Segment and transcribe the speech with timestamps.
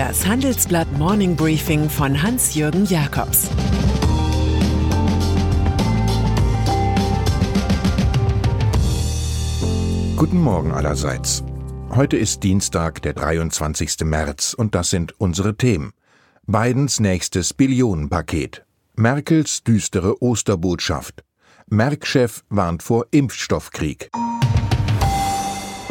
[0.00, 3.50] Das Handelsblatt Morning Briefing von Hans-Jürgen Jakobs
[10.16, 11.44] Guten Morgen allerseits.
[11.90, 14.00] Heute ist Dienstag, der 23.
[14.04, 15.92] März, und das sind unsere Themen.
[16.46, 18.64] Bidens nächstes Billionenpaket.
[18.96, 21.24] Merkels düstere Osterbotschaft.
[21.68, 24.10] Merck-Chef warnt vor Impfstoffkrieg.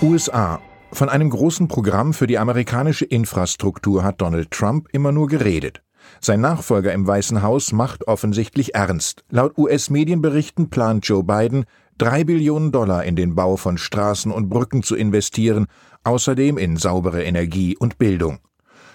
[0.00, 0.60] USA.
[0.92, 5.82] Von einem großen Programm für die amerikanische Infrastruktur hat Donald Trump immer nur geredet.
[6.20, 9.24] Sein Nachfolger im Weißen Haus macht offensichtlich ernst.
[9.28, 11.64] Laut US-Medienberichten plant Joe Biden,
[11.98, 15.66] drei Billionen Dollar in den Bau von Straßen und Brücken zu investieren,
[16.04, 18.38] außerdem in saubere Energie und Bildung.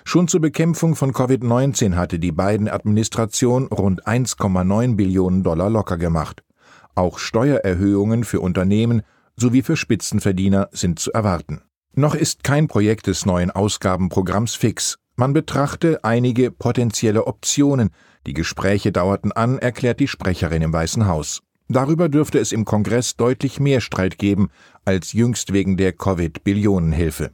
[0.06, 6.44] Schon zur Bekämpfung von Covid-19 hatte die Biden-Administration rund 1,9 Billionen Dollar locker gemacht.
[6.95, 9.02] Auch Steuererhöhungen für Unternehmen
[9.36, 11.62] sowie für Spitzenverdiener sind zu erwarten.
[11.95, 14.98] Noch ist kein Projekt des neuen Ausgabenprogramms fix.
[15.16, 17.92] Man betrachte einige potenzielle Optionen.
[18.25, 21.42] Die Gespräche dauerten an, erklärt die Sprecherin im Weißen Haus.
[21.67, 24.50] Darüber dürfte es im Kongress deutlich mehr Streit geben
[24.86, 27.31] als jüngst wegen der Covid-Billionenhilfe.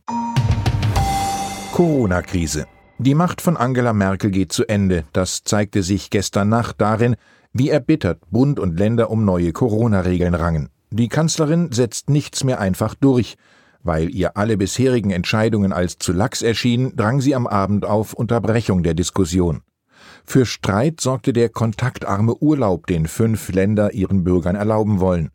[1.73, 2.67] Corona-Krise.
[2.97, 5.05] Die Macht von Angela Merkel geht zu Ende.
[5.13, 7.15] Das zeigte sich gestern Nacht darin,
[7.53, 10.69] wie erbittert Bund und Länder um neue Corona-Regeln rangen.
[10.91, 13.35] Die Kanzlerin setzt nichts mehr einfach durch.
[13.81, 18.83] Weil ihr alle bisherigen Entscheidungen als zu lax erschienen, drang sie am Abend auf Unterbrechung
[18.83, 19.61] der Diskussion.
[20.25, 25.29] Für Streit sorgte der kontaktarme Urlaub, den fünf Länder ihren Bürgern erlauben wollen.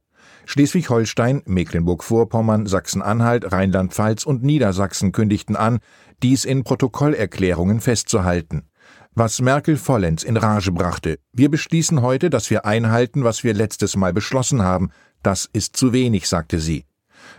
[0.47, 5.78] Schleswig-Holstein, Mecklenburg-Vorpommern, Sachsen-Anhalt, Rheinland-Pfalz und Niedersachsen kündigten an,
[6.22, 8.69] dies in Protokollerklärungen festzuhalten.
[9.14, 11.19] Was Merkel vollends in Rage brachte.
[11.32, 14.91] Wir beschließen heute, dass wir einhalten, was wir letztes Mal beschlossen haben,
[15.27, 16.85] das ist zu wenig, sagte sie.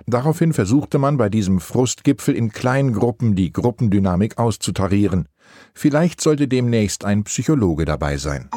[0.07, 5.27] Daraufhin versuchte man bei diesem Frustgipfel in kleinen Gruppen die Gruppendynamik auszutarieren.
[5.73, 8.49] Vielleicht sollte demnächst ein Psychologe dabei sein.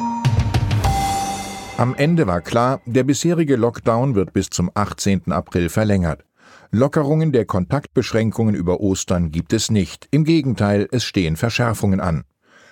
[1.77, 5.31] Am Ende war klar, der bisherige Lockdown wird bis zum 18.
[5.31, 6.25] April verlängert.
[6.71, 10.07] Lockerungen der Kontaktbeschränkungen über Ostern gibt es nicht.
[10.11, 12.25] Im Gegenteil, es stehen Verschärfungen an.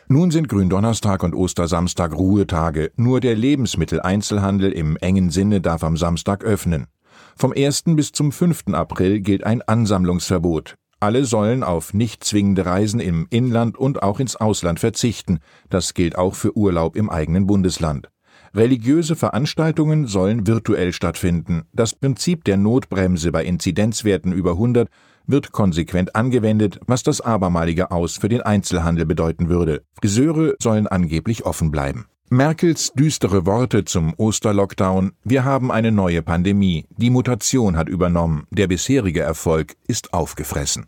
[0.09, 2.91] Nun sind Gründonnerstag und Ostersamstag Ruhetage.
[2.95, 6.87] Nur der Lebensmitteleinzelhandel im engen Sinne darf am Samstag öffnen.
[7.35, 7.83] Vom 1.
[7.87, 8.67] bis zum 5.
[8.71, 10.75] April gilt ein Ansammlungsverbot.
[11.01, 15.39] Alle sollen auf nicht zwingende Reisen im Inland und auch ins Ausland verzichten.
[15.69, 18.07] Das gilt auch für Urlaub im eigenen Bundesland.
[18.55, 21.63] Religiöse Veranstaltungen sollen virtuell stattfinden.
[21.73, 24.87] Das Prinzip der Notbremse bei Inzidenzwerten über 100
[25.27, 29.83] wird konsequent angewendet, was das abermalige Aus für den Einzelhandel bedeuten würde.
[29.99, 32.07] Friseure sollen angeblich offen bleiben.
[32.29, 38.67] Merkels düstere Worte zum Osterlockdown Wir haben eine neue Pandemie, die Mutation hat übernommen, der
[38.67, 40.87] bisherige Erfolg ist aufgefressen.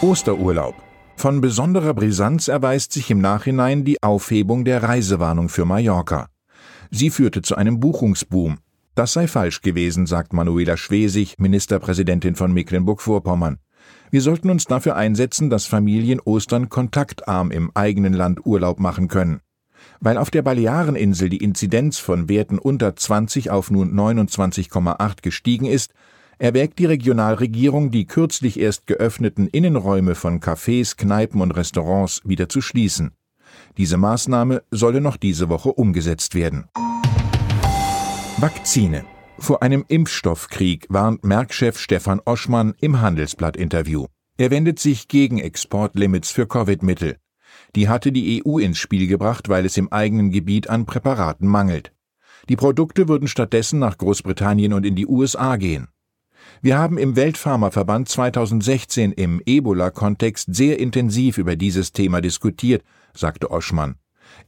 [0.00, 0.76] Osterurlaub
[1.16, 6.28] Von besonderer Brisanz erweist sich im Nachhinein die Aufhebung der Reisewarnung für Mallorca.
[6.92, 8.58] Sie führte zu einem Buchungsboom.
[8.94, 13.58] Das sei falsch gewesen, sagt Manuela Schwesig, Ministerpräsidentin von Mecklenburg-Vorpommern.
[14.12, 19.40] Wir sollten uns dafür einsetzen, dass Familien Ostern kontaktarm im eigenen Land Urlaub machen können.
[19.98, 25.92] Weil auf der Baleareninsel die Inzidenz von Werten unter 20 auf nun 29,8 gestiegen ist,
[26.38, 32.60] erwägt die Regionalregierung, die kürzlich erst geöffneten Innenräume von Cafés, Kneipen und Restaurants wieder zu
[32.60, 33.10] schließen.
[33.76, 36.66] Diese Maßnahme solle noch diese Woche umgesetzt werden.
[38.44, 39.06] Vakzine.
[39.38, 44.04] Vor einem Impfstoffkrieg warnt Merck-Chef Stefan Oschmann im Handelsblatt-Interview.
[44.36, 47.16] Er wendet sich gegen Exportlimits für Covid-Mittel.
[47.74, 51.94] Die hatte die EU ins Spiel gebracht, weil es im eigenen Gebiet an Präparaten mangelt.
[52.50, 55.88] Die Produkte würden stattdessen nach Großbritannien und in die USA gehen.
[56.60, 63.94] Wir haben im Weltpharmaverband 2016 im Ebola-Kontext sehr intensiv über dieses Thema diskutiert, sagte Oschmann.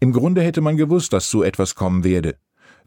[0.01, 2.37] Im Grunde hätte man gewusst, dass so etwas kommen werde.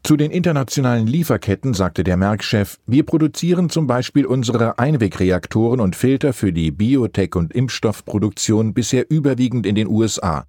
[0.03, 6.33] Zu den internationalen Lieferketten sagte der Merck-Chef, wir produzieren zum Beispiel unsere Einwegreaktoren und Filter
[6.33, 10.45] für die Biotech- und Impfstoffproduktion bisher überwiegend in den USA.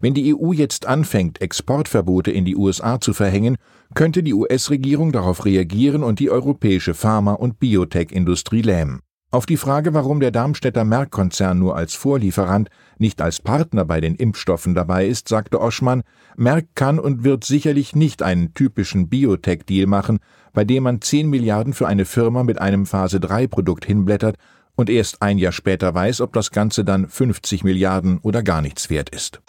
[0.00, 3.56] Wenn die EU jetzt anfängt, Exportverbote in die USA zu verhängen,
[3.94, 9.00] könnte die US-Regierung darauf reagieren und die europäische Pharma- und Biotech-Industrie lähmen.
[9.30, 14.14] Auf die Frage, warum der Darmstädter Merck-Konzern nur als Vorlieferant, nicht als Partner bei den
[14.14, 16.02] Impfstoffen dabei ist, sagte Oschmann,
[16.38, 20.20] Merck kann und wird sicherlich nicht einen typischen Biotech-Deal machen,
[20.54, 24.36] bei dem man 10 Milliarden für eine Firma mit einem Phase-3-Produkt hinblättert
[24.76, 28.88] und erst ein Jahr später weiß, ob das Ganze dann 50 Milliarden oder gar nichts
[28.88, 29.42] wert ist.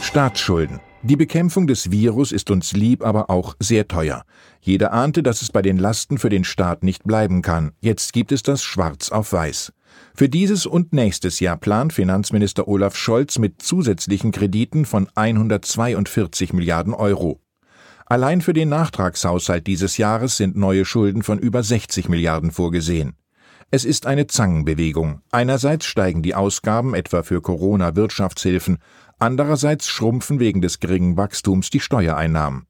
[0.00, 0.80] Staatsschulden.
[1.08, 4.24] Die Bekämpfung des Virus ist uns lieb, aber auch sehr teuer.
[4.60, 7.70] Jeder ahnte, dass es bei den Lasten für den Staat nicht bleiben kann.
[7.80, 9.72] Jetzt gibt es das schwarz auf weiß.
[10.16, 16.92] Für dieses und nächstes Jahr plant Finanzminister Olaf Scholz mit zusätzlichen Krediten von 142 Milliarden
[16.92, 17.40] Euro.
[18.06, 23.14] Allein für den Nachtragshaushalt dieses Jahres sind neue Schulden von über 60 Milliarden vorgesehen.
[23.70, 25.22] Es ist eine Zangenbewegung.
[25.32, 28.78] Einerseits steigen die Ausgaben etwa für Corona-Wirtschaftshilfen,
[29.18, 32.66] andererseits schrumpfen wegen des geringen Wachstums die Steuereinnahmen.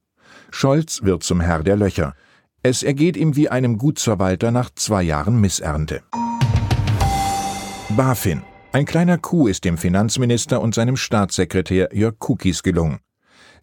[0.50, 2.14] Scholz wird zum Herr der Löcher.
[2.62, 6.02] Es ergeht ihm wie einem Gutsverwalter nach zwei Jahren Missernte.
[7.90, 8.42] BaFin.
[8.72, 13.00] Ein kleiner Coup ist dem Finanzminister und seinem Staatssekretär Jörg Kukis gelungen.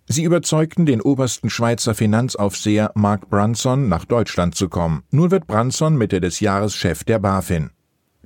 [0.08, 5.04] Sie überzeugten den obersten Schweizer Finanzaufseher Mark Brunson, nach Deutschland zu kommen.
[5.12, 7.72] Nun wird Brunson Mitte des Jahres Chef der BaFin.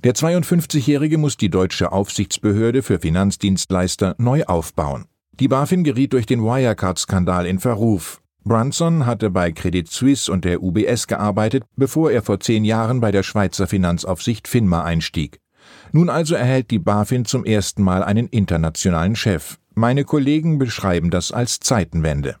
[0.04, 5.06] Der 52-Jährige muss die deutsche Aufsichtsbehörde für Finanzdienstleister neu aufbauen.
[5.40, 8.20] Die BaFin geriet durch den Wirecard-Skandal in Verruf.
[8.44, 13.12] Brunson hatte bei Credit Suisse und der UBS gearbeitet, bevor er vor zehn Jahren bei
[13.12, 15.40] der Schweizer Finanzaufsicht FINMA einstieg.
[15.92, 19.58] Nun also erhält die BaFin zum ersten Mal einen internationalen Chef.
[19.78, 22.34] Meine Kollegen beschreiben das als Zeitenwende.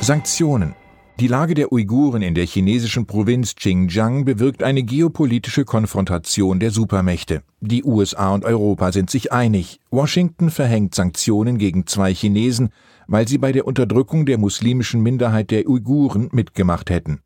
[0.00, 0.74] Sanktionen.
[1.20, 7.42] Die Lage der Uiguren in der chinesischen Provinz Xinjiang bewirkt eine geopolitische Konfrontation der Supermächte.
[7.60, 9.78] Die USA und Europa sind sich einig.
[9.90, 12.70] Washington verhängt Sanktionen gegen zwei Chinesen,
[13.06, 17.20] weil sie bei der Unterdrückung der muslimischen Minderheit der Uiguren mitgemacht hätten.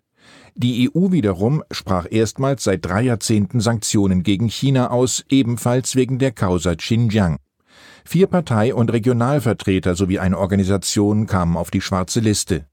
[0.56, 6.32] Die EU wiederum sprach erstmals seit drei Jahrzehnten Sanktionen gegen China aus, ebenfalls wegen der
[6.32, 7.38] Causa Xinjiang.
[8.08, 12.67] Vier Partei- und Regionalvertreter sowie eine Organisation kamen auf die schwarze Liste.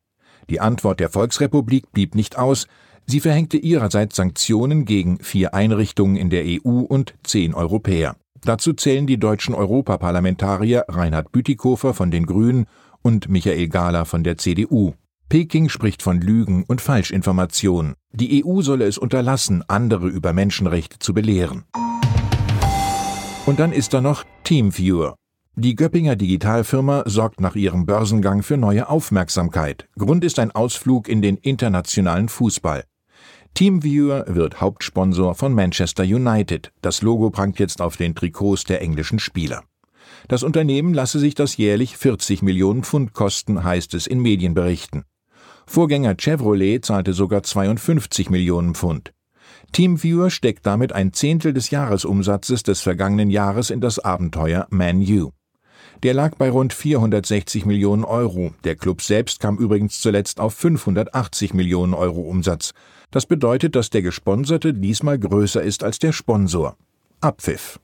[0.47, 2.67] Die Antwort der Volksrepublik blieb nicht aus,
[3.07, 8.15] sie verhängte ihrerseits Sanktionen gegen vier Einrichtungen in der EU und zehn Europäer.
[8.43, 12.67] Dazu zählen die deutschen Europaparlamentarier Reinhard Bütikofer von den Grünen
[13.01, 14.93] und Michael Gahler von der CDU.
[15.29, 17.95] Peking spricht von Lügen und Falschinformationen.
[18.11, 21.63] Die EU solle es unterlassen, andere über Menschenrechte zu belehren.
[23.47, 25.15] Und dann ist da noch Teamviewer.
[25.55, 29.87] Die Göppinger Digitalfirma sorgt nach ihrem Börsengang für neue Aufmerksamkeit.
[29.95, 32.85] Grund ist ein Ausflug in den internationalen Fußball.
[33.53, 36.71] Teamviewer wird Hauptsponsor von Manchester United.
[36.81, 39.61] Das Logo prangt jetzt auf den Trikots der englischen Spieler.
[40.27, 45.03] Das Unternehmen lasse sich das jährlich 40 Millionen Pfund kosten, heißt es in Medienberichten.
[45.67, 49.13] Vorgänger Chevrolet zahlte sogar 52 Millionen Pfund.
[49.71, 55.29] Teamviewer steckt damit ein Zehntel des Jahresumsatzes des vergangenen Jahres in das Abenteuer Man U.
[56.03, 58.53] Der lag bei rund 460 Millionen Euro.
[58.65, 62.73] Der Club selbst kam übrigens zuletzt auf 580 Millionen Euro Umsatz.
[63.09, 66.75] Das bedeutet, dass der Gesponserte diesmal größer ist als der Sponsor.
[67.21, 67.79] Abpfiff.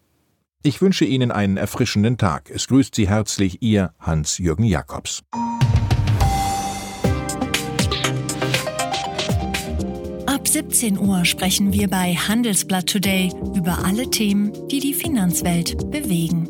[0.63, 2.50] Ich wünsche Ihnen einen erfrischenden Tag.
[2.54, 5.24] Es grüßt Sie herzlich Ihr Hans-Jürgen Jakobs.
[10.25, 16.50] Ab 17 Uhr sprechen wir bei Handelsblatt Today über alle Themen, die die Finanzwelt bewegen.